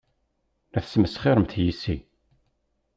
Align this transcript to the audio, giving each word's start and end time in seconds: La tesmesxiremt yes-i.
La 0.73 0.81
tesmesxiremt 0.83 1.53
yes-i. 1.65 1.95